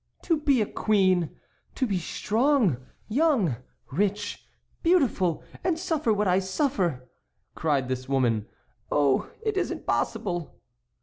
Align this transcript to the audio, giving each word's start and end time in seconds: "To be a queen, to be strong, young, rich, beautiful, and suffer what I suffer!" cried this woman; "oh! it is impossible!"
"To 0.23 0.37
be 0.39 0.63
a 0.63 0.65
queen, 0.65 1.37
to 1.75 1.85
be 1.85 1.99
strong, 1.99 2.77
young, 3.07 3.57
rich, 3.91 4.47
beautiful, 4.81 5.43
and 5.63 5.77
suffer 5.77 6.11
what 6.11 6.27
I 6.27 6.39
suffer!" 6.39 7.07
cried 7.53 7.87
this 7.87 8.09
woman; 8.09 8.47
"oh! 8.91 9.29
it 9.43 9.57
is 9.57 9.69
impossible!" 9.69 10.59